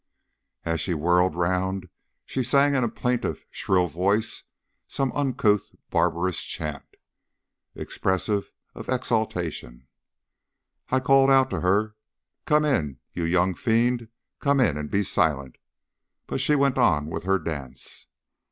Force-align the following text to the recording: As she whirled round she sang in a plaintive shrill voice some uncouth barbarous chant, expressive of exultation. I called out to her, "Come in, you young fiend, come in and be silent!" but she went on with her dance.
As 0.65 0.81
she 0.81 0.95
whirled 0.95 1.35
round 1.35 1.87
she 2.25 2.41
sang 2.41 2.73
in 2.73 2.83
a 2.83 2.89
plaintive 2.89 3.45
shrill 3.51 3.85
voice 3.87 4.45
some 4.87 5.11
uncouth 5.11 5.67
barbarous 5.91 6.41
chant, 6.43 6.95
expressive 7.75 8.51
of 8.73 8.89
exultation. 8.89 9.87
I 10.89 11.01
called 11.01 11.29
out 11.29 11.51
to 11.51 11.59
her, 11.61 11.93
"Come 12.47 12.65
in, 12.65 12.97
you 13.13 13.25
young 13.25 13.53
fiend, 13.53 14.07
come 14.39 14.59
in 14.59 14.75
and 14.75 14.89
be 14.89 15.03
silent!" 15.03 15.59
but 16.25 16.41
she 16.41 16.55
went 16.55 16.79
on 16.79 17.05
with 17.05 17.25
her 17.25 17.37
dance. 17.37 18.07